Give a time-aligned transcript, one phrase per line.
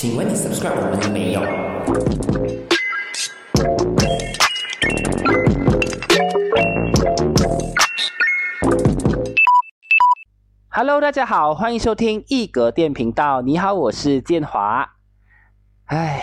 [0.00, 1.40] 请问你 subscribe 我们了没有
[10.68, 13.42] ？Hello，大家好，欢迎收听一格电频道。
[13.42, 14.88] 你好，我是建华。
[15.86, 16.22] 唉，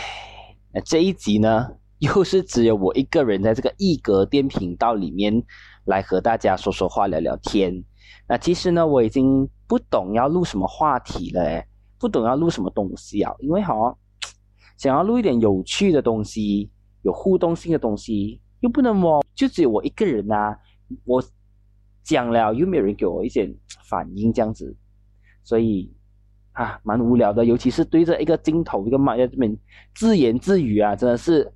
[0.74, 1.68] 那这一集呢，
[2.00, 5.44] 又是只有我一个人在这个一格电频道里面
[5.84, 7.84] 来和大家说说话、聊聊天。
[8.26, 11.62] 那其实呢，我已经不懂要录什么话题了，
[12.00, 13.98] 不懂要录什么东西啊，因为好
[14.78, 16.70] 想要录一点有趣的东西，
[17.02, 20.58] 有互动性的东西，又不能哦，就只有我一个人啊，
[21.04, 21.24] 我
[22.04, 23.54] 讲了又没有人给我一些
[23.90, 24.76] 反应，这样子，
[25.44, 25.94] 所以
[26.54, 29.58] 啊，蛮无聊的，尤其是对着一个镜头、一个麦在这边
[29.94, 31.52] 自言自语啊，真的是。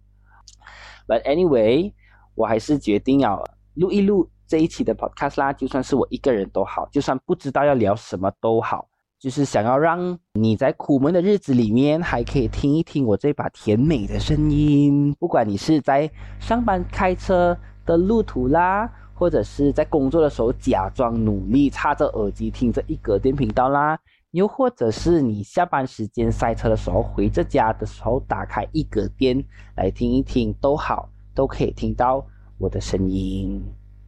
[1.07, 1.93] But anyway，
[2.35, 3.43] 我还是决定要
[3.75, 8.88] 录一录这一期的 podcast 啦，就算是我一个人都好，就算不知道要聊什么都好，
[9.19, 18.89] 就是想要让你在苦闷的日子里面还可以听一听我这把甜美的声音，不管你是在上班开车的路途啦。
[19.19, 23.99] 或者是在工作的时候假装努力，插着耳机听着一格电频道啦，
[24.31, 29.43] 又或者是你下班时间塞车的时候回着家的时候打开一格电
[29.75, 32.25] 来听一听都好，都可以听到
[32.57, 33.61] 我的声音，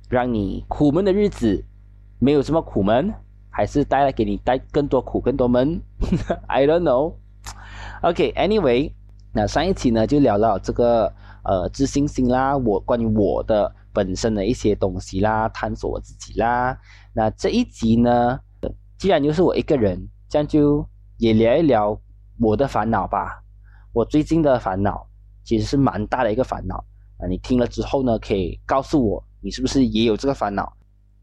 [0.08, 1.62] 让你苦闷的日子
[2.18, 3.14] 没有这么苦闷，
[3.62, 5.80] 还是带来给你带更多苦更多闷，
[6.50, 7.14] I don't know。
[8.02, 8.92] OK，Anyway，
[9.31, 13.72] 那上一期呢就聊到这个呃自信心啦，我关于我的。
[13.94, 16.80] 本身的一些东西啦，探索我自己啦。
[17.12, 18.40] 那这一集呢，
[18.98, 20.88] 既然又是我一个人，这样就
[21.18, 22.02] 也聊一聊
[22.40, 23.44] 我的烦恼吧。
[23.92, 25.06] 我最近的烦恼
[25.44, 26.78] 其实是蛮大的一个烦恼
[27.18, 27.28] 啊。
[27.28, 30.72] 你听了之后呢，可以告诉我你是不是也有这个烦恼？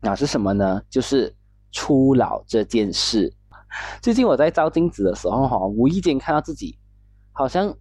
[0.03, 0.83] 那是什么呢？
[0.91, 1.35] 就是
[1.71, 3.33] 初老这件事。
[4.01, 6.79] 最近我在照镜子的时候哈，无意间看到自己
[7.33, 7.75] 好像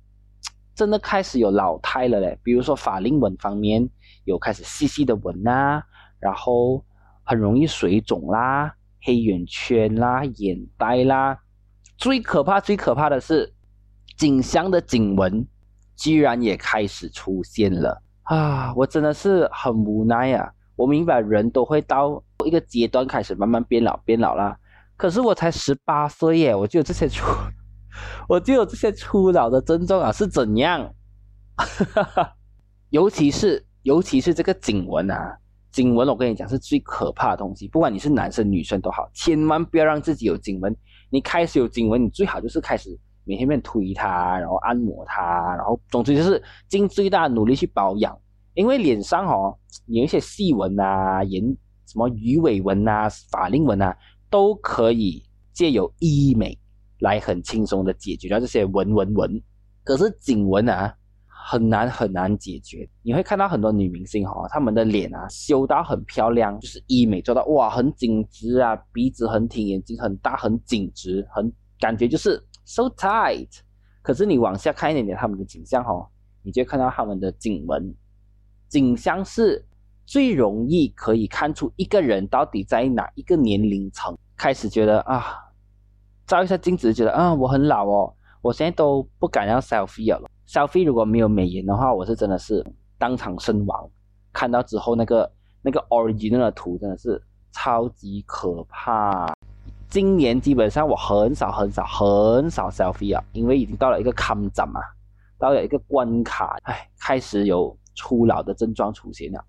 [0.76, 2.40] 真的开始有老态了嘞。
[2.44, 3.90] 比如说法令纹方面。
[4.26, 5.82] 有开始细细的纹啦，
[6.20, 6.84] 然后
[7.24, 11.40] 很容易水肿啦、黑眼圈啦、眼袋啦，
[11.98, 13.54] 最可怕、最可怕的是
[14.18, 15.48] 颈项的颈纹
[15.96, 18.74] 居然也开始出现了啊！
[18.76, 20.52] 我真的是很无奈啊！
[20.78, 24.58] 我明白人都会到一个阶段开始慢慢变老、变老啦，
[24.96, 27.26] 可是我才十八岁耶，我就有这些初，
[28.30, 30.94] 我就有这些初老的症状啊，是怎样？
[32.92, 33.66] 尤其是。
[33.84, 35.38] 尤其是这个颈纹啊，
[35.72, 37.70] 颈纹我跟你讲是最可怕的东西。
[37.70, 40.76] 不管你是男生女生都好，千万不要让自己有颈纹。
[41.10, 42.90] 你开始有颈纹，你最好就是开始
[43.24, 48.14] 每天面推它，然后按摩它，然后总之就是尽最大努力去保养。
[48.58, 51.44] 因为脸上哦有一些细纹啊、眼
[51.86, 53.96] 什么鱼尾纹啊、法令纹啊，
[54.30, 55.24] 都可以
[55.54, 56.58] 借由医美
[57.00, 59.42] 来很轻松的解决掉这些纹纹纹。
[59.84, 60.94] 可是颈纹啊。
[61.50, 73.48] 很难很难解决，你会看到很多女明星哈，她们的脸啊修到很漂亮，就是医美做到哇很紧直啊，鼻子很挺，眼睛很大很紧直，很感觉就是 so tight。
[74.02, 76.06] 可是你往下看一点点她们的颈项哈，
[76.44, 77.96] 你就看到她们的颈纹，
[78.68, 79.64] 景象是
[80.06, 85.24] 最容易可以看出一个人到底在哪一个年龄层开始觉得啊，
[86.26, 90.30] 照一下镜子觉得啊我很老哦，我现在都不敢要 selfie 了。
[90.48, 92.66] selfie 如果没有美颜的话，我是真的是
[92.98, 93.90] 当场身亡。
[94.32, 99.34] 看到之后那个那个 original 的图真的是超级可怕。
[99.90, 104.80] 今年基本上我很少很少很少 selfie 啊，因为已经到了一个坎站嘛，
[105.40, 109.44] 到了一个关卡，哎，开始有初老的症状出现了。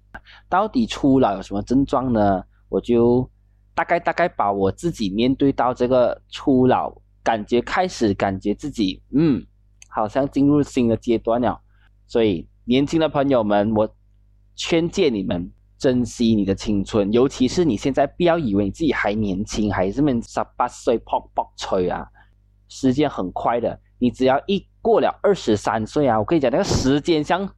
[0.48, 2.42] 到底初老有什么症状呢？
[2.68, 3.30] 我就
[3.76, 6.92] 大概大概把我自己面对到这个初老，
[7.22, 9.46] 感觉开始感觉自己嗯。
[9.90, 11.60] 好像进入新的阶段了，
[12.06, 13.88] 所以年轻的朋友们，我
[14.54, 22.06] 劝诫你们珍惜你的青春，尤其是你现在不要以为你自己还年轻，还是们十八岁泡泡吹啊，
[22.68, 27.48] 时间很快的，你只要一过了二十三岁啊，我跟你讲，那个时间像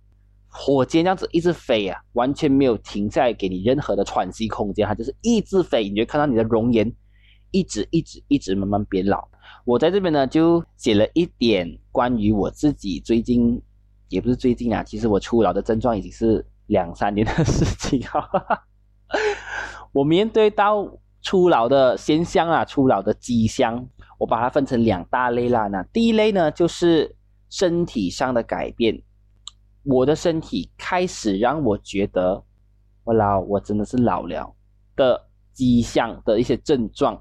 [0.52, 6.92] 火箭这样子一直飞啊，完全没有停下来给你任何的喘息空间，它就是一直飞，你就看到你的容颜
[7.52, 9.28] 一直一直一直慢慢变老。
[9.64, 13.62] 我在这边呢，就写了一点关于我自己最近，
[14.08, 18.28] 也不是最近啊，其实我初老的症状已经是两三年的事情哈。
[19.92, 20.88] 我面对到
[21.22, 23.86] 初老的现象啊，初老的迹象，
[24.18, 25.68] 我把它分成两大类啦。
[25.68, 27.16] 那第一类呢，就是
[27.50, 29.02] 身体上的改变，
[29.82, 32.42] 我的身体开始让我觉得
[33.04, 34.54] 我老，我真的是老了
[34.94, 37.20] 的迹象的一些症状。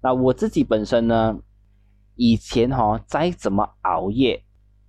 [0.00, 1.38] 那我自己本身呢？
[2.16, 4.40] 以前哈再怎么熬夜，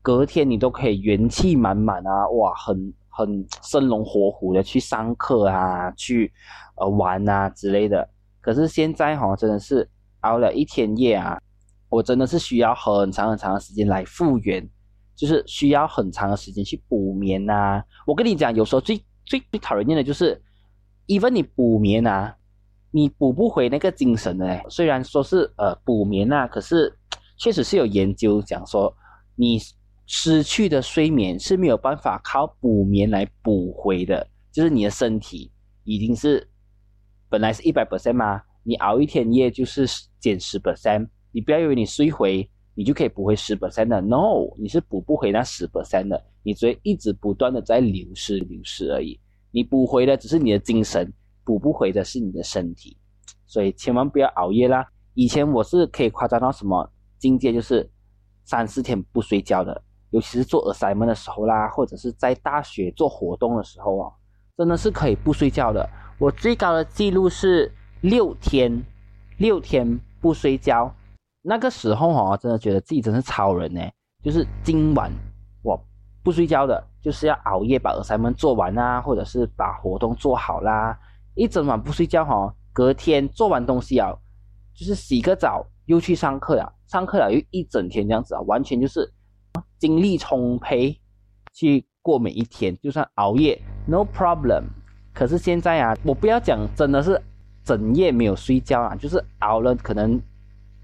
[0.04, 6.32] 隔天你都可以元气满满啊，哇，很很生龙活虎的去上课啊，去
[6.76, 8.08] 呃玩啊之类的。
[8.42, 11.42] 可是现在哈真的是熬了一天夜啊，
[11.90, 14.70] 我真的是需要很长很长的时间来复原，
[15.16, 17.84] 就是需要很长的时间去补眠呐。
[18.06, 20.42] 我跟你讲，有时候最最最讨人厌的就是
[21.08, 22.36] ，even 你补眠啊。
[22.92, 26.98] 你补不回那个精神的，虽然说是呃补眠啊，可是
[27.38, 28.96] 确实是有研究讲说，
[29.36, 29.60] 你
[30.06, 35.52] 失去的睡眠是没有办法靠补眠来补回的，就是你的身体
[35.84, 36.48] 已经是
[37.28, 38.42] 本来是一百 percent 吗？
[38.64, 39.86] 你熬一天夜就是
[40.22, 49.20] 减十 percent，你不要以为你睡回你就可以补回十 percent 的，no，你是补不回那十 percent 的，你只会一直不断的在流失流失而已，
[49.50, 51.12] 你补回的只是你的精神。
[51.48, 52.98] 补不回的是你的身体，
[53.46, 54.84] 所以千万不要熬夜啦。
[55.14, 57.88] 以前我是可以夸张到什么境界，就是
[58.46, 59.80] 三四天不睡觉的，
[60.10, 64.12] 尤其是做 asylum 的时候啦，或者是在大学做活动的时候啊，
[64.58, 65.88] 真的是可以不睡觉的。
[66.18, 67.72] 我最高的记录是
[68.02, 68.84] 六天，
[69.38, 70.92] 六天不睡觉。
[71.48, 73.80] 那个时候哈，真的觉得自己真是超人呢，
[74.24, 75.12] 就是今晚
[75.62, 75.80] 我
[76.24, 80.98] 不睡觉的，就是要熬夜把 sm 做完啊，或者是把活动做好啦。
[81.36, 84.12] 一整晚不睡觉哈，隔天做完东西啊，
[84.74, 89.14] 就是洗个澡又去上课了，上课了又一整天这样子啊，完全就是
[89.78, 91.00] 精力充沛
[91.54, 94.64] 去过每一天，就算熬夜 no problem。
[95.14, 97.22] 可是现在啊，我不要讲真的是
[97.64, 100.20] 整夜没有睡觉啊，就是熬了可能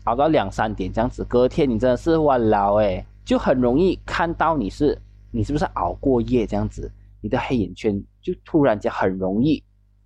[0.06, 4.98] 熬到两三点这样子，隔天你真的是哇老哎，就很容易看到你是
[5.32, 9.64] 你是不是熬过夜这样子，你的黑眼圈就突然间很容易。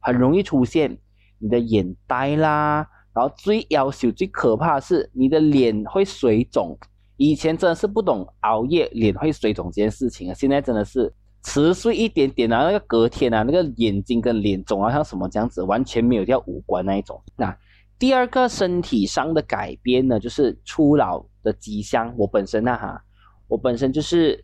[0.08, 0.96] 很容易出现
[1.40, 6.78] 你的眼呆啦，然后最要求最可怕的是你的脸会水肿。
[7.18, 11.12] 以前真的是不懂熬夜脸会水肿这件事情啊，现在真的是
[11.42, 17.20] 迟睡一点点啊，那个隔天啊，那个眼睛跟脸肿啊，像什么这样子，完全没有掉五官那一种。
[17.36, 17.58] 那
[17.98, 22.14] 第二个身体上的改变呢，就是初老的迹象。
[22.18, 23.04] 我本身呢哈，
[23.48, 24.44] 我本身就是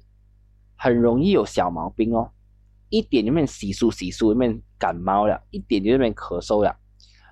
[0.78, 2.32] 很容易有小毛病哦。
[2.90, 6.78] 一点就变洗漱洗漱，就变感冒了；一点就变咳嗽了。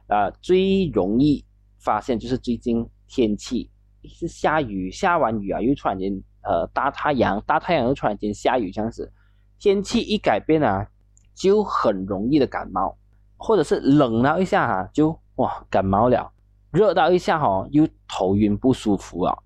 [0.07, 1.45] 啊，最容易
[1.80, 3.69] 发现就是最近天气
[4.04, 6.12] 是下雨，下完雨啊又突然间
[6.44, 9.12] 呃大太阳，大太阳又突然间下雨这样子。
[9.57, 10.89] 天气一改变啊，
[11.36, 12.98] 就很容易的感冒，
[13.36, 16.32] 或者是冷了一下哈，就哇感冒了；
[16.72, 19.38] 热到一下哈，又头晕不舒服啊。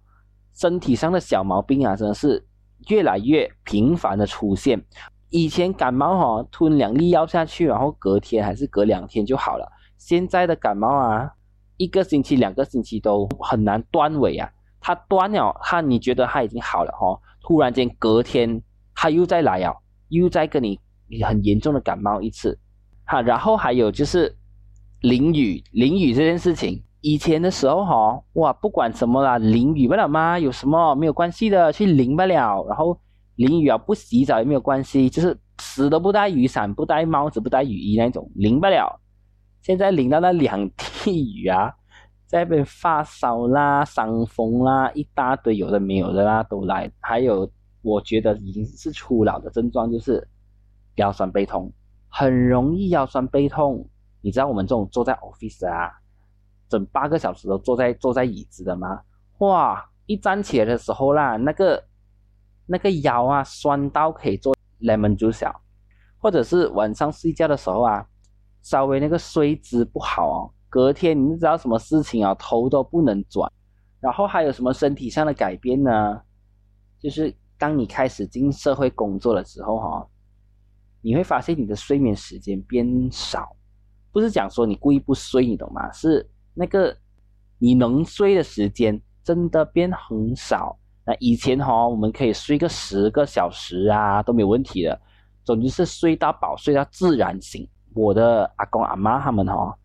[0.54, 2.44] 身体上的小毛病啊，真的是
[2.88, 4.84] 越来越频繁的出现。
[5.30, 9.72] 以前感冒哈，吞两粒药下去，然后隔天还是隔两天就好了。
[9.98, 11.31] 现在的感冒啊，
[11.78, 14.50] 一个星期、两个星期都很难断尾啊。
[14.80, 18.62] 它断了，它你觉得它已经好了哈，突然间隔天
[18.95, 19.74] 它又再来啊，
[20.10, 20.80] 又再跟你
[21.24, 22.60] 很严重的感冒一次。
[23.06, 24.36] 哈，然后还有就是
[25.03, 30.38] 淋雨，淋雨这件事情，以前的时候哈，哇，不管什么啦，淋雨不了吗？
[30.38, 33.00] 有什么没有关系的，去淋不了，然后。
[33.38, 39.00] 淋雨啊，不洗澡也没有关系，就是死都不带雨伞、不带帽子、不带雨衣那种，淋不了。
[39.63, 41.73] 现在淋到那两滴雨啊，
[42.29, 46.91] 在那边发烧啦、伤风啦，一大堆有的没有的啦都来。
[46.99, 47.49] 还有，
[47.81, 50.28] 我觉得已经是初老的症状，就是
[50.97, 51.73] 腰酸背痛，
[52.09, 53.83] 很容易腰酸背痛。
[54.23, 55.92] 你知道我们这种坐在 office 啊，
[56.68, 59.03] 整八个小时都坐在坐在椅子的吗？
[59.37, 61.83] 哇，一站起来的时候啦，那个。
[62.65, 65.53] 那个腰啊酸到可以做 lemon juice，
[66.18, 68.07] 或者是晚上睡觉的时候啊，
[68.61, 73.51] 稍微那个睡姿不好哦，隔天你知道什么事情啊，头都不能转。
[73.99, 76.21] 然后还有什么身体上的改变呢？
[76.99, 80.07] 就是当你开始进社会工作的时候哈，
[81.01, 83.53] 你会发现你的睡眠时间变少，
[84.13, 85.91] 不是讲说你故意不睡，你懂吗？
[85.91, 86.95] 是那个
[87.57, 90.77] 你能睡的时间真的变很少。
[91.03, 95.01] 那以前哈，我们可以睡个十个小时啊，都没有问题的。
[95.43, 97.67] 总之是睡到饱，睡到自然醒。
[97.95, 99.77] 我的阿公阿妈他们哈，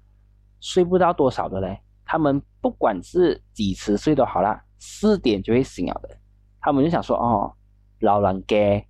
[0.60, 1.80] 睡不到多少的嘞。
[2.04, 6.16] 他们不管是几次睡都好啦，四点就会醒了的。
[6.60, 7.52] 他们就想说哦，
[8.00, 8.86] 老人家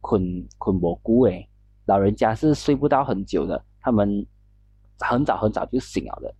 [0.00, 1.48] 困困不久诶，
[1.86, 4.26] 老人家是睡不到很久的，他们
[4.98, 6.34] 很早很早就醒了的。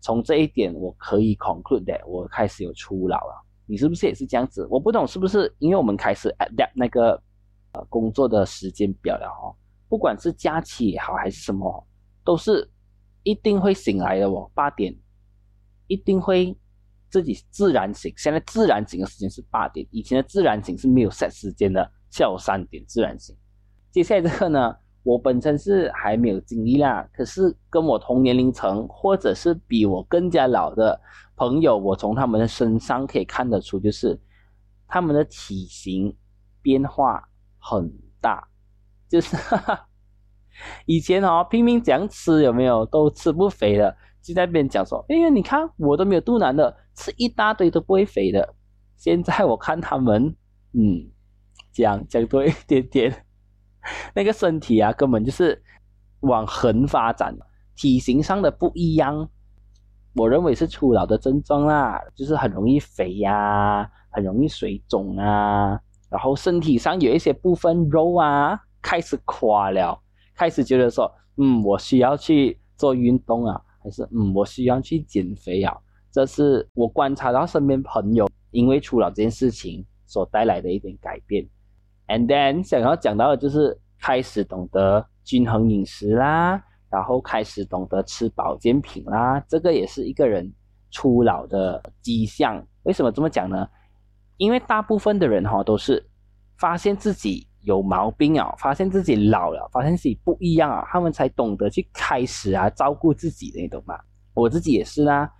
[0.00, 3.46] 从这一点我可以 conclude that，我开始有初老了。
[3.66, 4.66] 你是不是也是这样子？
[4.70, 7.12] 我不懂是不是因为我们开始 adapt 那个
[7.72, 9.54] 呃工作的时间表了哦，
[9.88, 11.86] 不管是假期也好还是什么，
[12.24, 12.68] 都是
[13.22, 14.92] 一定会醒来的哦，八点
[15.86, 16.56] 一定会
[17.10, 18.12] 自己自然醒。
[18.16, 23.36] 现在自然醒的时间是八点，以前的自然醒是没有 set 时间的，下午三点自然醒。
[23.92, 31.00] 接下来这个呢，我本身是还没有经历啦，可是跟我同年龄层或者是比我更加老的
[31.36, 34.20] 朋友，我从他们的身上可以看得出，就是
[34.86, 36.14] 他们的体型
[36.60, 37.28] 变化
[37.58, 37.90] 很
[38.20, 38.46] 大，
[39.08, 39.86] 就是哈哈。
[40.84, 48.54] 以前哦拼命讲吃有没有都吃不肥的，就在边讲说，哎呀你看我都没有肚腩的，吃一大堆都不会肥的。
[48.96, 50.36] 现在我看他们，
[50.74, 51.10] 嗯，
[51.72, 53.26] 讲讲多一点点，
[54.14, 55.62] 那个身体啊根本就是
[56.20, 57.36] 往横发展，
[57.76, 59.28] 体型上的不一样，
[60.14, 70.00] 我认为是初老的症状啦，就是很容易肥呀，很容易水肿啊，然后身体上有一些部分肉啊开始垮了。
[70.34, 75.76] 开始觉得说，嗯，我需要去做运动啊，还是嗯，我需要去减肥啊？
[76.10, 81.46] 这是我观察到身边朋友因为初老这件事情所带来的一点改变。
[82.10, 90.52] And then 想要讲到的就是开始懂得均衡饮食啦，然后开始懂得吃保健品啦，这个也是一个人
[90.90, 92.60] 初老的迹象。
[92.82, 93.68] 为什么这么讲呢？
[94.36, 96.04] 因为大部分的人哈都是
[96.58, 97.46] 发现自己。
[97.62, 98.54] 有毛病啊！
[98.56, 104.00] 发现自己老了，发现自己不一样啊，他们才懂得去开始啊，照顾自己的，你懂吗？
[104.32, 105.30] 我自己也是啦，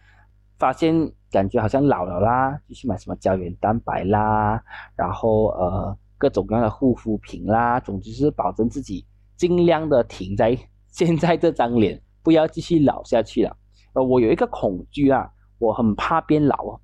[0.59, 4.63] 发现感觉好像老了啦，就去买什么胶原蛋白啦，
[4.95, 10.55] 然后呃各种各样的护肤品啦，总之是保证自己尽量的停在
[10.93, 13.57] 现在这张脸，不要继续老下去了。
[13.95, 16.81] 呃，我有一个恐惧啊，我很怕变老啊。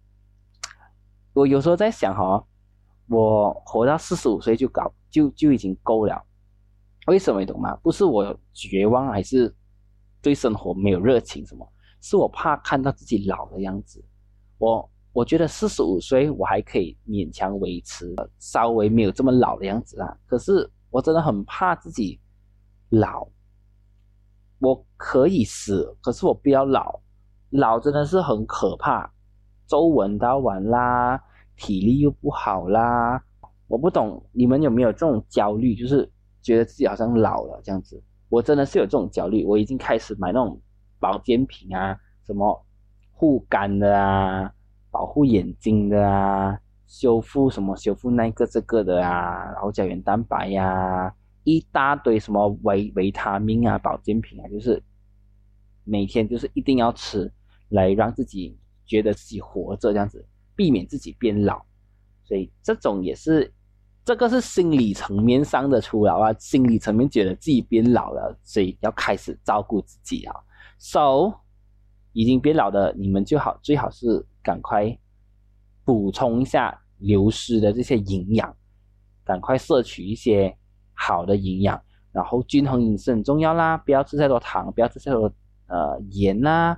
[1.35, 2.43] 我有时候在想哈，
[3.09, 4.91] 我活到四十五岁就搞。
[5.09, 6.23] 就就已经够了，
[7.07, 7.75] 为什么你懂吗？
[7.77, 9.55] 不是我绝望，还是
[10.21, 11.67] 对生活没有热情，什么？
[12.03, 14.05] 是我怕看到自己老的样子。
[14.59, 20.15] 我我觉得四十五岁我还可以勉强维持，稍微没有这么老的样子啊。
[20.27, 22.21] 可是我真的很怕自己
[22.91, 23.27] 老。
[24.59, 27.01] 我可以死，可是我不要老。
[27.49, 29.11] 老真的是很可怕，
[29.67, 31.19] 皱纹到完啦，
[31.57, 33.25] 体力又不好啦。
[33.69, 36.07] 我不懂你们有没有这种焦虑，就是
[36.43, 37.99] 觉得自己好像老了这样子。
[38.29, 40.61] 我真的是有这种焦虑，我已经开始买那种
[41.01, 42.67] 保健品啊，什么
[43.13, 44.53] 护肝的啊，
[44.97, 54.83] 保护眼睛的啊，修复什么修复那个这个的啊，然后胶原蛋白呀，一大堆什么维维他命啊，保健品啊，就是
[55.85, 57.31] 每天就是一定要吃，
[57.69, 61.63] 来让自己觉得自己活着这样子，避免自己变老。
[62.25, 63.53] 所以这种也是。
[64.03, 70.35] 这个是心理层面上的初老啊，心理层面觉得自己变老了，所以要开始照顾自己啊。
[70.79, 71.35] So，
[72.17, 74.99] 已经变老的你们就好，最好是赶快
[75.85, 78.57] 补充一下流失的这些营养，
[79.23, 80.57] 赶快摄取一些
[80.95, 81.81] 好的营养，
[82.13, 85.31] 然后均衡饮食很重要啦，不要吃太多糖，不要吃太多
[85.67, 86.77] 呃盐呐，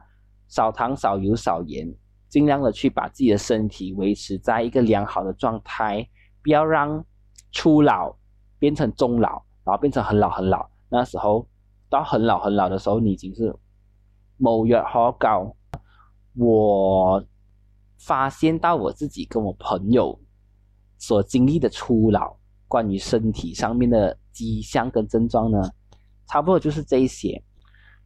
[0.49, 1.95] 少糖少油少盐，
[2.29, 6.09] 尽量的去把自己的身体维持在一个良好的状态，
[6.43, 7.05] 不要让。
[7.51, 8.15] 初老
[8.59, 11.49] 变成中老，然后变成很老很老，那时候
[11.89, 13.57] 到很老很老的时候，你已经是
[14.39, 15.55] 某月好高。
[16.35, 17.23] 我
[17.99, 20.19] 发现到我自己跟我朋友
[20.97, 25.61] 所经历的初老，关于身体上面的迹象跟症状呢，
[26.27, 27.43] 差不多就是这些。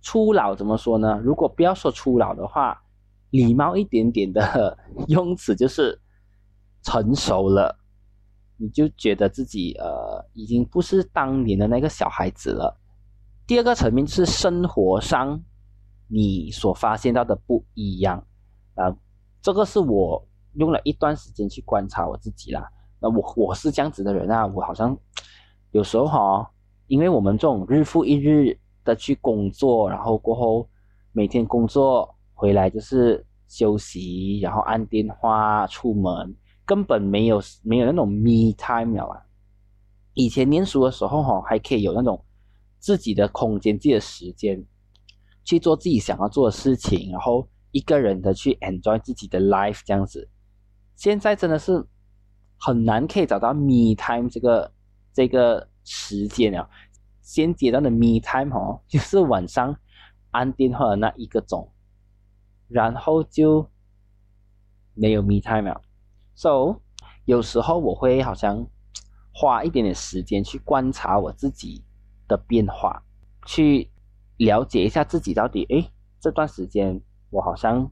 [0.01, 1.21] 初老怎么说呢？
[1.23, 2.83] 如果不要说初老的话，
[3.31, 4.77] 礼貌一点点的
[5.09, 6.01] 用词就是
[6.83, 7.79] 成熟了。
[8.57, 12.81] 你就觉得自己呃已经不是当年的那个小孩子了。
[13.47, 15.43] 第二个层面是生活上
[16.13, 18.23] 你所发现到的不一样
[18.75, 18.95] 啊，
[19.41, 20.23] 这个是我
[20.55, 22.69] 用了一段时间去观察我自己啦。
[23.01, 24.97] 那我我是这样子的人啊，我好像
[25.71, 26.51] 有时候哈，
[26.87, 30.69] 因为我们这种日复一日的去工作，然后过后
[31.13, 36.37] 每天工作回来就是休息，然后按电话出门。
[36.65, 39.21] 根本没有没有那种 me time 了啊！
[40.15, 42.25] 以前念书的时候哈，还可以有那种
[42.79, 44.65] 自己的空间、自己的时间
[45.45, 50.29] 去做自己想要做的事情，然后一个人的去 enjoy 自己的 life 这样子。
[50.97, 51.87] 现在真的是
[52.59, 54.73] 很难可以找到 me time 这个
[55.13, 56.69] 这个时间了。
[57.21, 59.77] 先阶段的 me time 哦，就是晚上
[60.33, 61.73] 按电话的那一个钟，
[62.67, 63.71] 然后就
[64.95, 65.81] 没有 me time 了。
[66.35, 66.81] So，
[67.25, 68.67] 有时候我会好像
[69.33, 71.85] 花一点点时间去观察我自己
[72.27, 73.05] 的变化，
[73.47, 73.89] 去
[74.39, 77.91] 了解一下自己到底，哎，这段时间我好像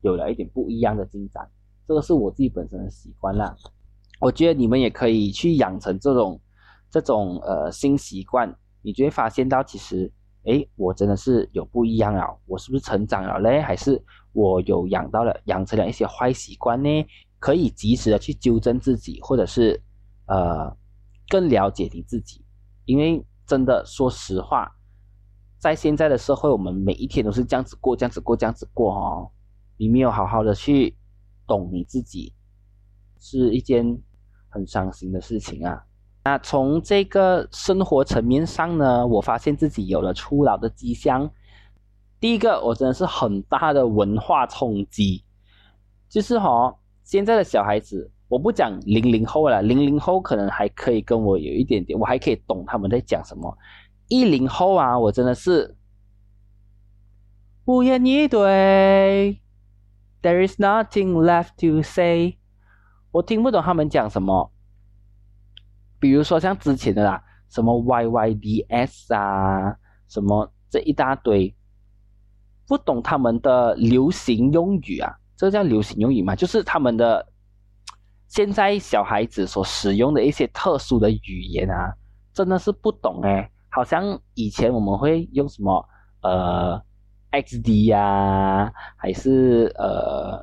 [0.00, 1.48] 有了一点不一样的进展。
[1.86, 3.54] 这个是我自己本身的习惯啦。
[4.20, 6.40] 我觉得你们也可以去养成这种
[6.90, 8.52] 这种呃新习惯，
[8.82, 10.10] 你就会发现到其实，
[10.44, 13.60] 哎，我真的是有不一样了，我是不是成长了嘞？
[13.60, 14.02] 还是
[14.32, 16.88] 我有养到了养成了一些坏习惯呢？
[17.38, 19.80] 可以及时的去纠正自己，或者是
[20.26, 20.74] 呃
[21.28, 22.44] 更了解你自己，
[22.86, 24.75] 因为真的说实话。
[25.58, 29.30] 在现在的社会，我们每一天都是这样子过，这样子过，这样子过哦。
[29.78, 30.96] 你没有好好的去
[31.46, 32.32] 懂你自己，
[33.18, 33.98] 是一件
[34.48, 35.84] 很伤心的事情啊。
[36.24, 41.30] 那从这个生活层面上呢，我发现自己有了初老的迹象。
[42.18, 45.22] 第一个，我真的是很大的文化冲击，
[46.08, 53.56] 就是哈，现在的小孩子，我不讲零零后了，零零后可能还可以跟我有一点点，我还可以懂他们在讲什么。
[54.08, 55.76] 一零后啊，我真的是
[57.64, 59.40] 无言以对。
[60.22, 62.38] There is nothing left to say。
[63.12, 64.52] 我听不懂他们讲什么。
[65.98, 69.76] 比如说像之前的啦，什么 YYDS 啊，
[70.08, 71.54] 什么这一大堆，
[72.66, 75.16] 不懂他们的流行用语啊。
[75.36, 76.34] 这叫流行用语嘛？
[76.34, 77.26] 就是他们的
[78.28, 81.94] 现在小孩子所使用的一些特殊的语言啊，
[82.32, 83.50] 真的是不懂哎。
[83.76, 85.86] 好像以前我们会用什么
[86.22, 86.80] 呃
[87.30, 90.42] XD 呀，还是呃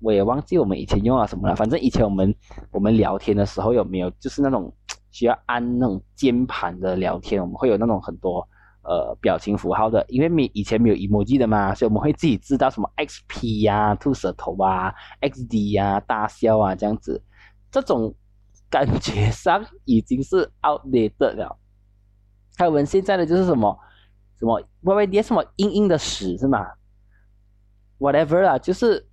[0.00, 1.54] 我也忘记我们以前用了什么了。
[1.54, 2.34] 反正以前我们
[2.70, 4.74] 我们聊天的时候有没有就是那种
[5.10, 8.48] 需要按那种键盘的聊天，我们会有那种很多
[8.80, 17.22] 呃表情符号的，因为没以前没有 emoji 的嘛，所以我们会自己知道什么 XP 呀、吐舌头啊、XD 呀、大笑啊这样子，
[17.70, 18.14] 这种
[18.70, 21.58] 感觉上已经是 outdated 了。
[22.60, 23.74] 他们现在的就是什么
[24.38, 26.66] 什么 Y Y D 什么硬硬的屎是吗
[27.98, 29.08] ？Whatever 啊，就是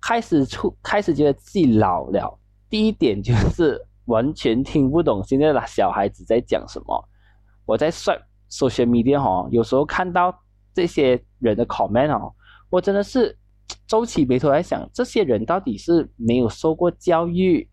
[0.00, 2.40] 开始出开始觉得自己老了。
[2.70, 7.08] 第一点就是完全听不懂现在的小孩子在讲什么。
[7.66, 8.16] 我在刷
[8.50, 10.34] social media 哈，有时候看到
[10.72, 12.32] 这些人的 comment 哦，
[12.70, 13.36] 我真的是
[13.86, 17.68] 皱起眉头来想，这些人到底是没有受过教育，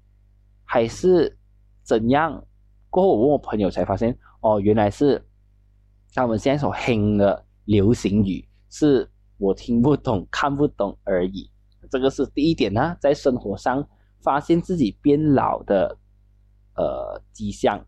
[0.65, 1.38] 还是
[1.84, 2.45] 怎样？
[2.89, 4.17] 过后我问我朋友才发现。
[4.45, 5.19] 哦，原来是
[6.13, 11.49] 他们现在所听的流行语，是我听不懂、看不懂而已。
[11.89, 13.84] 这个是第一点呢，在生活上
[14.21, 15.97] 发现自己变老的
[16.75, 17.84] 呃迹象。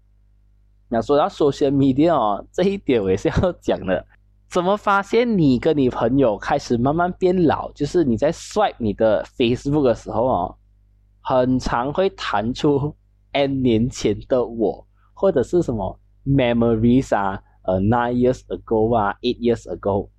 [0.89, 4.03] 那说到 social media 哦，这一点我也是要讲的。
[4.49, 7.71] 怎么发现你跟你朋友开始慢慢变老？
[7.73, 10.57] 就是你在刷你的 Facebook 的时候哦，
[11.21, 12.95] 很常会弹出
[13.33, 15.99] N 年前的我，或者是什么。
[16.27, 20.09] Memories 啊，呃，nine years ago 啊，eight years ago，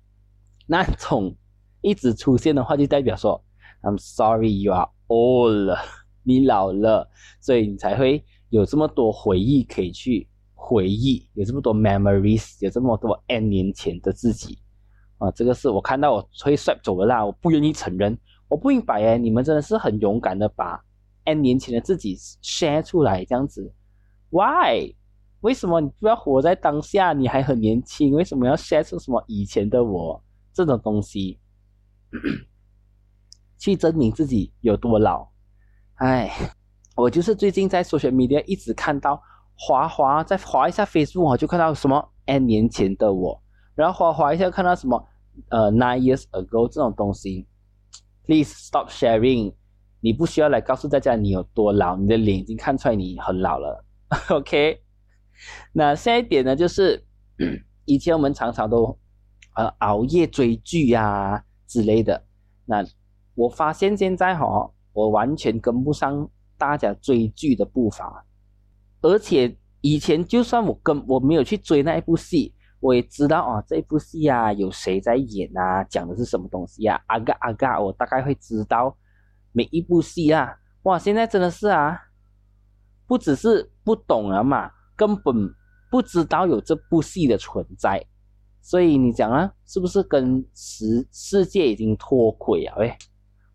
[0.65, 1.35] 那种
[1.81, 3.39] 一直出现的话，就代表说
[3.83, 5.77] ，I'm sorry you are old，
[6.23, 7.07] 你老了，
[7.39, 14.57] 所以你才会有这么多回忆可以去回忆，有这么多 memories，有这么多 N 年前的自己，
[15.19, 18.17] 啊，这个是我看到我会 swipe 走了啦，我不愿意承认，
[18.47, 20.83] 我不明白哎，你们真的是很勇敢的把
[21.25, 23.71] N 年前的自己 share 出来这样子
[24.31, 24.95] ，Why？
[25.41, 27.13] 为什么你不要活在当下？
[27.13, 30.21] 你还很年轻，为什么要 share 出什么以前的我
[30.53, 31.39] 这种东西，
[33.57, 35.27] 去证明自己有多老？
[35.95, 36.29] 哎，
[36.95, 39.21] 我就是最近在 social media 一直看到
[39.55, 43.41] 滑滑，再滑一下 Facebook，我就看到什么 N 年前的我，
[43.75, 45.07] 然后滑滑一下看到什么
[45.49, 47.47] 呃 nine years ago 这种东西。
[48.25, 49.53] Please stop sharing，
[50.01, 53.85] 你不需要来告诉大家你有多老，你的脸已经看出来你很老了。
[54.29, 54.81] OK。
[55.73, 57.05] 那下一点呢，就是
[57.85, 58.97] 以前我们常常都
[59.55, 62.23] 呃熬夜追剧呀之类的。
[62.65, 62.85] 那
[63.35, 68.25] 我发现现在哈，我完全跟不上大家追剧的步伐。
[69.01, 78.95] 而且以前就算我跟我没有去追那一部戏，我也知道啊，这部戏啊有谁在演啊，讲的是什么东西啊，阿嘎阿嘎，我大概会知道
[79.53, 80.53] 每一部戏啊。
[80.83, 81.97] 哇，现在真的是啊，
[83.07, 84.71] 不只是不懂了嘛。
[84.99, 85.49] 根本
[85.89, 88.05] 不知道有这部戏的存在，
[88.61, 92.75] 所以你讲啊，是不是跟世世界已经脱轨啊？
[92.77, 92.93] 喂，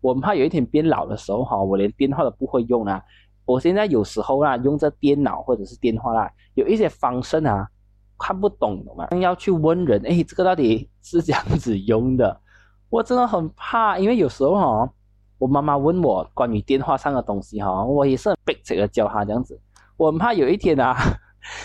[0.01, 2.99] 我怕有一天变老的时候哈，我连电话都不会用啊。
[3.45, 7.69] 我现在有时候啦，用这电脑或者是电话啦，有一些方式啊
[8.17, 9.07] 看不懂，懂吗？
[9.21, 12.41] 要去问人，哎，这个到底是这样子用的？
[12.89, 14.91] 我真的很怕，因为有时候哈，
[15.37, 19.61] 我妈妈问我关于电话上的东西哈，我也是很逼这个教她这样子，
[19.95, 20.95] 我很怕有一天啊。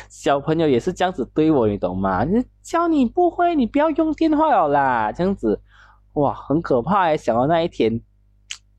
[0.08, 2.24] 小朋友也是这样子对我，你懂吗？
[2.24, 5.60] 你教你不会，你不要用电话了啦，这样子，
[6.14, 7.16] 哇，很可怕哎！
[7.16, 8.00] 想到那一天，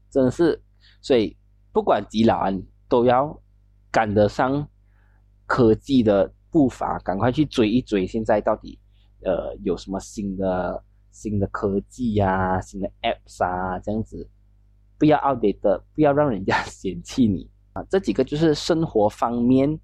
[0.09, 0.61] 真的是，
[1.01, 1.35] 所以
[1.71, 2.51] 不管几老啊，
[2.87, 3.41] 都要
[3.89, 4.67] 赶得上
[5.45, 8.05] 科技的步伐，赶快去追一追。
[8.05, 8.77] 现在到底
[9.23, 14.29] 呃有什么新的新的科技呀、新的 apps 啊，这样子，
[14.97, 17.83] 不要 outdated，不要让人家嫌弃你啊。
[17.89, 19.79] 这几个就是生活方面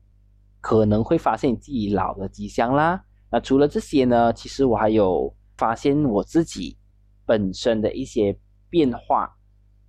[0.68, 3.02] 可能会发现自己老的迹象啦。
[3.32, 6.78] 那除了这些呢，其实我还有发现我自己
[7.26, 8.38] 本身的一些
[8.70, 9.34] 变化。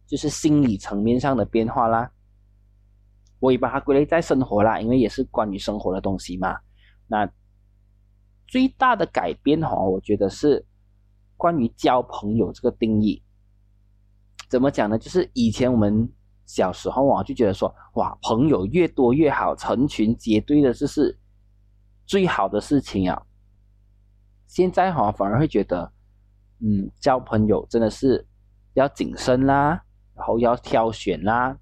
[0.07, 2.11] 就是心理层面上的变化啦，
[3.41, 6.57] 我也把它归类在生活啦，因为也是关于生活的东西嘛。
[7.07, 7.31] 那
[8.47, 10.65] 最大的改变哈，我觉得是
[11.37, 13.23] 关于交朋友这个定义。
[14.49, 14.97] 怎么讲呢？
[14.97, 16.11] 就是以前我们
[16.49, 21.17] 小时候啊，就觉得说，哇，朋友越多越好，成群结队的就是
[22.05, 23.23] 最好的事情啊。
[24.49, 25.93] 现在哈，反而会觉得，
[26.61, 28.27] 嗯，交朋友真的是
[28.75, 29.81] 要谨慎啦。
[30.15, 31.57] 然后要挑选啦，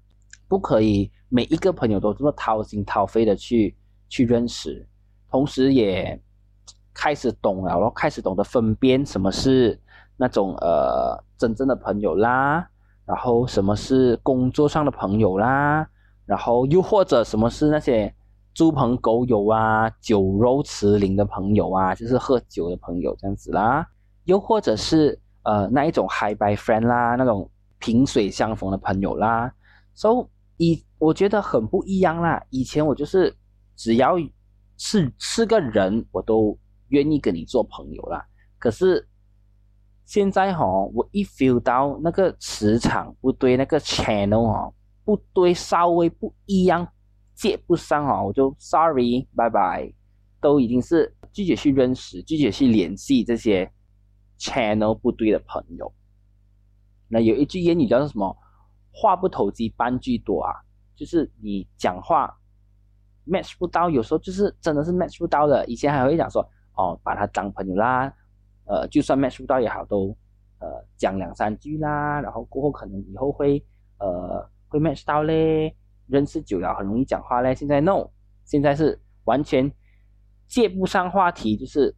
[0.47, 3.77] 不可以每一个朋友都这么掏心掏肺的去
[4.09, 4.83] 去认识，
[5.29, 6.19] 同时也
[6.91, 9.79] 开始懂了，然后开始懂得分辨什么是
[10.15, 12.67] 那种呃真正的朋友啦，
[13.07, 15.87] 然后什么是工作上的朋友啦，
[16.25, 18.13] 然后又或者什么是那些
[18.53, 23.87] 猪朋狗友啊、酒肉驰邻的朋友啊，就是喝酒的朋友这样子啦，
[24.25, 27.49] 又或者是呃那一种 high by friend 啦，那种。
[27.79, 29.53] 萍水相逢的朋友啦
[29.93, 32.43] ，so 以我觉得很不一样啦。
[32.49, 33.31] 以前我就是
[33.75, 34.17] 只要
[34.77, 38.25] 是是个人，我都愿意跟你做朋友啦。
[38.57, 39.07] 可是
[40.07, 46.87] 现在哈，我一 feel 到那个磁场不对，那个 channel 哈不对，稍微不一样，
[47.35, 49.93] 接不上哈，我就 sorry，拜拜，
[50.39, 53.69] 都已经是拒绝去认识，拒绝去联系这些
[54.39, 55.93] channel 不对的朋友。
[57.09, 58.35] 那有一句谚语叫做什么？
[58.93, 60.55] 话不投机半句多啊，
[60.95, 62.33] 就是你讲话
[63.27, 65.65] match 不到，有时候就是真的是 match 不到的。
[65.65, 66.41] 以前还会讲说，
[66.77, 68.11] 哦，把他当朋友啦，
[68.67, 70.15] 呃，就算 match 不到也好，都
[70.59, 73.63] 呃讲两三句啦，然后过后可能以后会
[73.99, 75.75] 呃会 match 到嘞，
[76.07, 77.55] 认识久了很容易讲话嘞。
[77.55, 78.09] 现在 no，
[78.43, 79.71] 现在是完全
[80.47, 81.95] 接不上话题，就是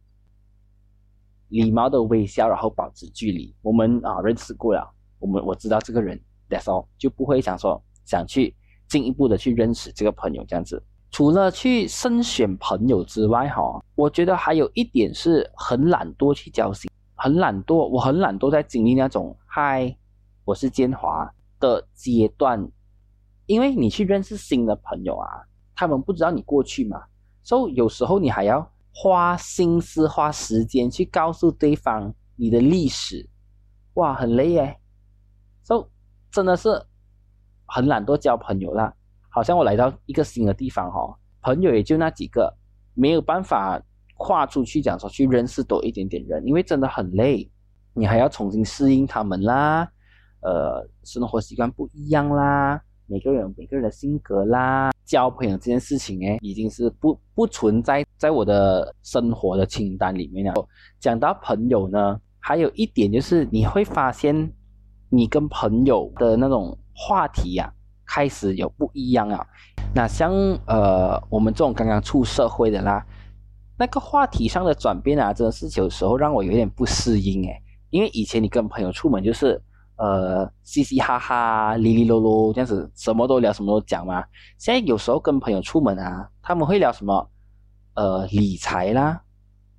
[1.48, 3.54] 礼貌的微笑，然后保持距离。
[3.62, 4.94] 我们啊认识过了。
[5.18, 8.56] 我们我知道这个人，That's all，就不会想说想去
[8.88, 10.82] 进一步的去认识这个朋友这样子。
[11.10, 19.96] 除了去慎选朋友之外，哈，我觉得还有一点是很懒惰去交心，很懒惰，我很懒惰在经历那种嗨，
[20.44, 22.70] 我是建华的阶段，
[23.46, 25.28] 因为你去认识新的朋友啊，
[25.74, 27.02] 他们不知道你过去嘛，
[27.42, 33.28] 所以有时候你还要花心思花时间去告诉对方你的历史，
[33.94, 34.76] 哇，很累耶。
[35.66, 35.88] 都
[36.32, 36.84] 真的是
[37.66, 38.92] 很懒惰交朋友啦，
[39.30, 42.52] 好像我来到一个新的地方哈，朋友也就那几个，
[42.94, 43.80] 没有办法
[44.16, 47.50] 跨出去讲说去认识多一点点人，因为真的很累，
[47.94, 49.90] 你还要重新适应他们啦，
[50.42, 60.68] 呃，生活习惯不一样啦，每个人每个人的性格啦，交朋友这件事情哎，已经是不不存在在我的生活的清单里面了。
[60.98, 64.52] 讲到朋友呢，还有一点就是你会发现。
[65.12, 67.68] 你跟朋友的那种话题呀，
[68.10, 69.46] 开始有不一样啊。
[69.94, 70.32] 那像
[70.66, 73.06] 呃，我们这种刚刚出社会的啦，
[73.78, 77.62] 那个话题上的转变啊，真的是有时候让我有点不适应诶。
[77.90, 79.60] 因为以前你跟朋友出门就是
[79.96, 84.24] 呃嘻嘻哈哈、哩哩啰啰这样子，什么都聊，什么都讲嘛。
[84.58, 87.30] 现在有时候跟朋友出门啊，他们会聊什么
[87.94, 89.22] 呃理财啦，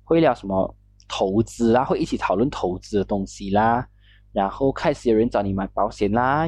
[0.04, 0.74] 会聊什么
[1.06, 3.86] 投资啊，会一起讨论投资的东西啦。
[4.32, 6.46] 然后开始有人找你买保险啦，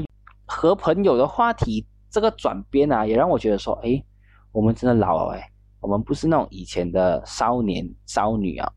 [0.55, 4.01] 和朋友的话题这个转变啊，也让我觉得说，哎，
[4.53, 8.73] 我们真的老了哎，我们不是那种以前的少年少女啊，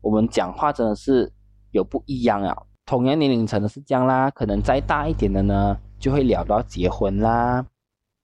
[0.00, 1.32] 我们讲话真的是
[1.70, 2.56] 有不一样啊。
[2.84, 7.64] 同样年龄层的是这样啦，可能再大一点的呢，就会聊到结婚啦，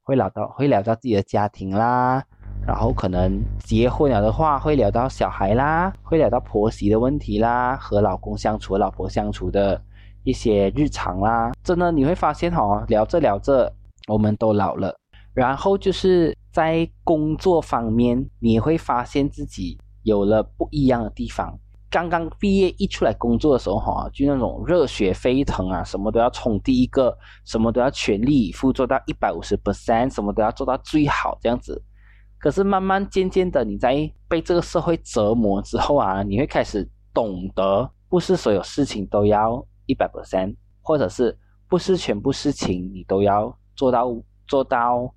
[0.03, 2.23] 会聊到会聊到自己的家庭啦，
[2.67, 9.81] 然后可能结婚了的话，会聊到小孩啦，会聊到婆媳的问题啦，和老公相处、老婆相处的。
[10.25, 13.73] 一些日常啦，真的你会发现哈，聊着聊着，
[14.07, 14.95] 我们都老了。
[15.35, 21.57] 然后就是在工作方面，你会发现自己有了不一样的地方。
[21.91, 31.83] 刚刚毕业一出来工作的时候哈，就那种热血沸腾啊，什么都要冲第一个，什么都要全力以赴做到一百五十 percent，什么都要做到最好这样子。
[32.39, 39.65] 可是慢慢渐渐的，你在被这个社会折磨之后啊，你会开始懂得，不是所有事情都要。
[39.89, 44.07] 一百 percent，或者是不是全部事情你都要做到
[44.47, 45.13] 做到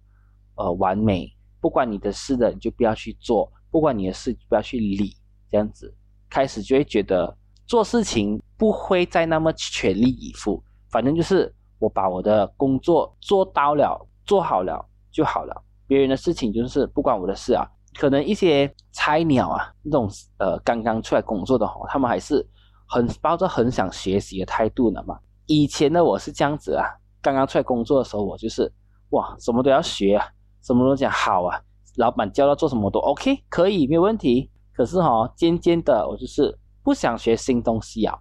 [0.55, 1.31] 呃完美。
[1.59, 5.15] 不管你的事的，你就不要去做；不管你的事，不要去理。
[5.51, 5.93] 这样子，
[6.27, 10.63] 开始就会觉得做事情不会再那么全力以赴。
[10.89, 15.63] 反正就是我把我的工作做到了、做好了就好了。
[15.85, 17.63] 别人的事情就是不关我的事啊。
[17.99, 22.43] 可能一些菜鸟啊，那种呃刚刚出来工作的哈，他们还是
[22.91, 25.17] 很抱着很想学习的态度的嘛。
[25.47, 26.85] 以前呢我是这样子啊，
[27.21, 28.71] 刚刚出来工作的时候，我就是
[29.11, 30.27] 哇，什么都要学啊。
[30.61, 31.59] 什么都讲好啊，
[31.95, 34.47] 老板教他做什么都 OK，可以没有问题。
[34.73, 38.15] 可是哈，渐渐的我就是不想学新东西啊，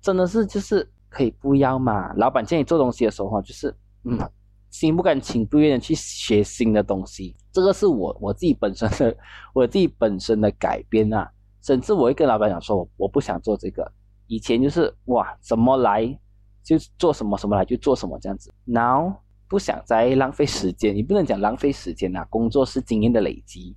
[0.00, 2.14] 真的是就是可以不要嘛。
[2.14, 4.18] 老板叫你做东西的时候哈，就是嗯，
[4.70, 7.36] 心不甘情不愿的去学新的东西。
[7.52, 9.14] 这个是我我自己本身的
[9.52, 11.30] 我自己本身的改变啊。
[11.60, 13.92] 甚至我会跟老板讲说，我我不想做这个。
[14.26, 16.06] 以前就是哇，怎么来
[16.62, 18.52] 就做什么，什么来就做什么这样子。
[18.64, 19.14] Now。
[19.46, 22.26] 不想再浪费时间，你不能讲浪费时间呐。
[22.28, 23.76] 工作是经验的累积，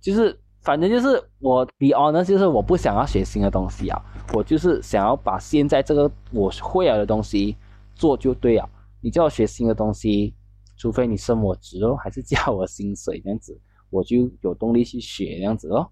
[0.00, 4.02] 就是反正就是我 be honest，就是我不想要学新的东西啊，
[4.32, 7.54] 我就是想要把现在这个我会了的东西
[7.94, 8.68] 做就对了。
[9.00, 10.34] 你叫我学新的东西，
[10.76, 13.56] 除非你升我职哦，还是加我薪水这样子，
[13.90, 15.88] 我就有动力去学这样子哦。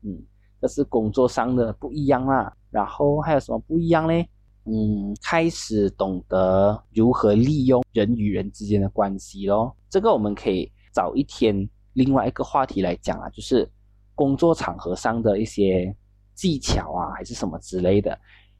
[0.00, 0.20] 嗯，
[0.60, 2.52] 这是工作上的不一样啦。
[2.72, 4.24] 然后还有什么不一样呢？
[4.64, 9.76] 嗯，开始懂得如何利用人与人之间的关系咯。
[9.90, 13.68] 这个我们可以找一天另外一个话题来讲啊，就是
[14.14, 15.94] 工作场合上的一些
[16.34, 18.18] 技巧啊，还是什么之类的。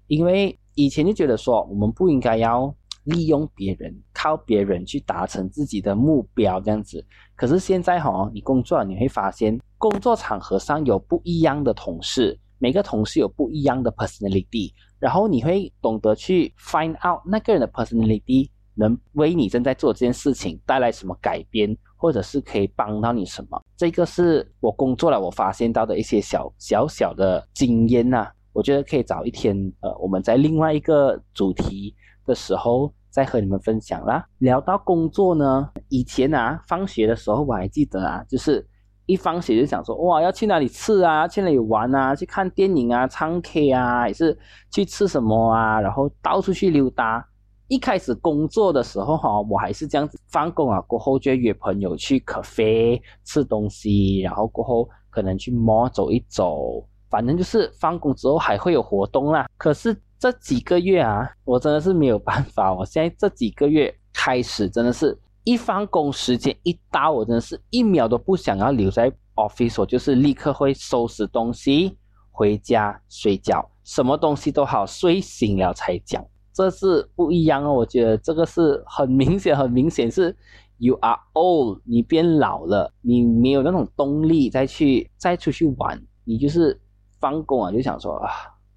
[0.08, 7.04] 因为以前就觉得说，我们不应该要利用别人，靠别人去达成自己的目标这样子。
[7.36, 14.72] 可是现在哈，你工作你会发现，工作场合上有不一样的同事，每个同事有不一样的 personality。
[15.00, 23.60] 然后你会懂得去 find out 那个人的 personality 能为你正在做这件事情带来什么改变，或者是可以帮到你什么。
[23.76, 28.30] 这个是我工作了我发现到的一些小小小的经验呐。
[28.52, 31.92] 我觉得可以找一天，呃，我们在另外一个主题
[32.24, 34.24] 的时候再和你们分享啦。
[34.38, 38.64] 聊到工作呢，以前啊，放学的时候我还记得啊，就是。
[39.06, 41.22] 一放学就想说哇，要去哪里吃啊？
[41.22, 42.14] 要去哪里玩啊？
[42.14, 43.06] 去看电影啊？
[43.06, 44.00] 唱 K 啊？
[44.00, 44.36] 还是
[44.70, 45.80] 去吃什么啊？
[45.80, 47.26] 然后到处去溜达。
[47.68, 59.46] 一开始工作的时候哈，我还是这样子，放工啊过后就约朋友去咖啡吃东西，然后过后可能去 mall 走一走，反正就是放工之后还会有活动啦。
[59.56, 65.18] 可是这几个月啊，我真的是没有办法，我现在这几个月开始真的是。
[65.44, 71.96] 一放工时间一到，我真的是一秒都不想要留在 office，我就是立刻会收拾东西
[72.30, 77.72] 回家睡觉，什么东西都好，睡醒了才讲，这是不一样哦。
[77.72, 80.36] 我觉得这个是很明显，很明显是
[80.78, 86.80] you are old，你变老了，你没有那种动力再去再出去玩，你就是
[87.18, 88.30] 放工啊就想说啊，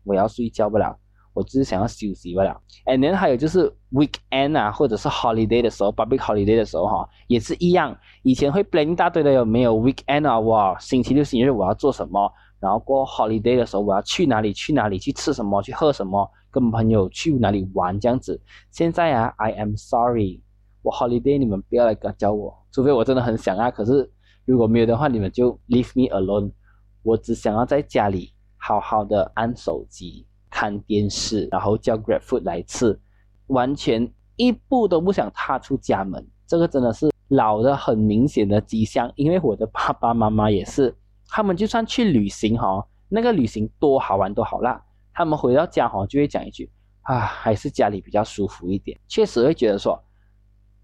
[0.04, 0.98] 我要睡觉不了。
[1.36, 2.60] 我只是想要休息罢了。
[2.86, 7.96] And then 还有就是 weekend 啊，或者是 holiday 的时候，public holiday 的时候哈，也是一样。
[8.24, 10.40] 以前会 plan 一大堆的，有没有 weekend 啊？
[10.40, 12.32] 哇，星期六、星期日我要做什么？
[12.60, 14.54] 然后过 holiday 的时候我要去哪里？
[14.54, 14.98] 去哪里？
[14.98, 15.62] 去吃什么？
[15.62, 16.28] 去喝什么？
[16.50, 18.00] 跟朋友去哪里玩？
[18.00, 18.42] 这样子。
[18.72, 20.42] 现在啊，I am sorry，
[20.82, 23.70] 我 holiday 你们不要来教我，除非我真的很想啊。
[23.70, 24.10] 可是
[24.46, 26.52] 如果没有的话，你们就 leave me alone。
[27.04, 30.26] 我只想要在家里好好的按手机。
[30.56, 32.98] 看电视，然后叫 Grab Food 来吃，
[33.48, 36.26] 完全一步都不想踏出家门。
[36.48, 39.12] 这个真的是老的很明显的迹象。
[39.18, 40.96] 因为我的爸爸妈妈也是，
[41.28, 44.82] 他们就算去旅行哈，那个旅行多好玩多好啦，
[45.14, 48.98] 他们回到家哈就会讲一句啊，还是家里比较舒服一点。
[49.10, 50.02] 确实会觉得说，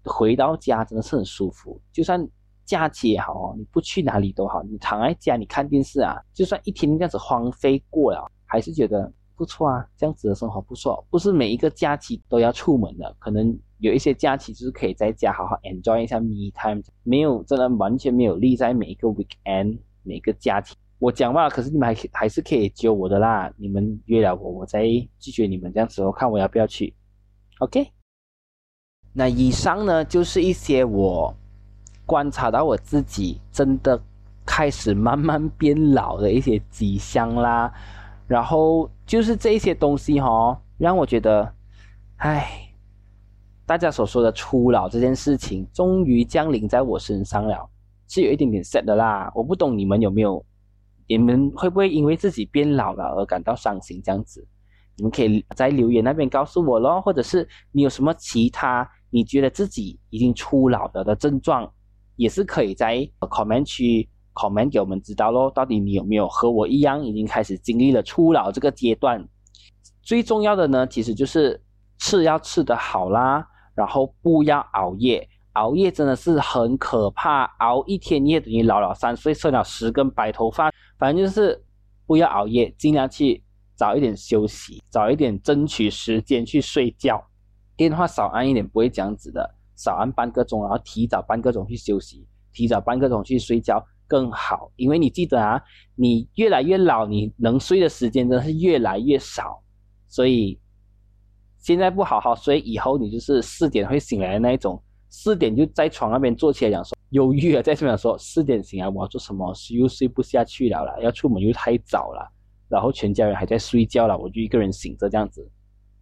[0.04, 1.80] 回到家真的是很舒服。
[1.90, 2.28] 就算
[2.66, 9.10] 假期也好哦，你不去哪里都好，你躺在家里看电视啊，就算一天这样子荒废过了，还是觉得。
[9.42, 11.04] 不错啊，这样子的生活不错。
[11.10, 16.80] 不是每一个假期都要出门的，可能有一些假期就是可以在家好好 enjoy 一下 me time。
[17.02, 20.76] 没有，真的完全没有立在每一个 weekend，每个假期。
[21.00, 23.52] 我讲吧，可是你们还还是可以揪我的啦。
[23.56, 24.84] 你们约了我，我再
[25.18, 26.94] 拒绝你们这样子，我看我要不要去。
[27.58, 27.88] OK。
[29.12, 31.34] 那以上呢，就是一些我
[32.06, 34.00] 观察到我自己真的
[34.46, 37.72] 开始慢慢变老的一些迹象啦。
[38.28, 41.54] 然后就是这些东西哈，让我觉得，
[42.16, 42.72] 唉，
[43.66, 47.68] 大家所说的初老这件事情，终于降临在我身上了，
[48.08, 49.30] 是有一点点 sad 的啦。
[49.34, 50.42] 我不懂你们有没有，
[51.06, 54.48] 你们会不会因为自己变老了而感到伤心这样子？
[54.96, 61.70] 你们可以在留言那边告诉我咯，或者是你有什么其他你觉得自己已经初老了的症状，
[62.16, 65.50] 也是可以在 comment 区 comment 给我们知道咯。
[65.50, 69.26] 到底你有没有和我一样已经开始经历了初老这个阶段？
[70.02, 71.62] 最重要的呢，其实就是
[71.98, 75.28] 吃要吃得好啦，然后不要熬夜。
[75.52, 80.72] 熬夜真的是很可怕，熬一天夜等于老了三岁，生了十根白头发。
[80.98, 81.62] 反正就是
[82.06, 87.22] 不要熬夜，尽量去早一点休息，早一点争取时间去睡觉。
[87.76, 94.70] 电话少按一点，不会这样子的，少按半个钟，然后提早半个钟去休息，提早半个钟去睡觉更好。
[94.76, 95.58] 因为你记得啊，
[95.94, 99.62] 你越来越老，你能睡的时间真的是越来越少，
[100.06, 100.60] 所以
[101.58, 104.82] 现在不好好睡，以后你就是四点会醒来的那一种。
[105.14, 112.32] 四点就在床那边坐起来讲说犹豫啊，在这边说四点醒来我要做什么，又睡不下去了啦，要出门又太早了，
[112.68, 115.46] 然后全家人还在睡觉了，我就一个人醒着这样子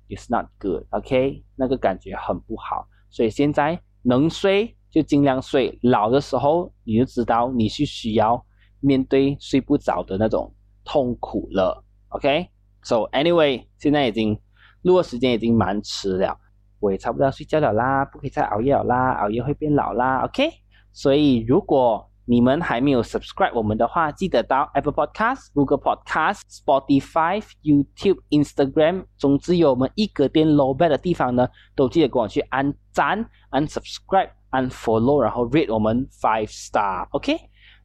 [0.08, 8.44] ，It's not good，OK，那个感觉很不好，所以现在能睡就尽量睡，老的时候你就知道你是需要
[8.80, 10.52] 面对睡不着的那种
[10.84, 14.38] 痛苦了，OK，So anyway，现在已经
[14.82, 16.36] 录的时间已经蛮迟了。
[16.80, 20.50] 我也差不多要睡觉了啦，不可以再熬夜了啦，熬夜会变老啦，OK？
[20.92, 37.06] 所以如果你们还没有 subscribe 我们的话，记得到 Apple Podcast、Google Podcast、Spotify、YouTube、Instagram，总之有我们一格店 low bad 的地方呢，都记得给我去按赞、按 subscribe、按 follow 然后 read 我们 five star
[37.10, 37.36] ok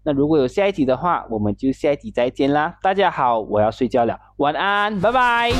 [0.04, 2.78] 那如果有下一集的话我们就下一集再见啦。
[2.82, 5.52] 大家好我要睡觉了晚安拜拜。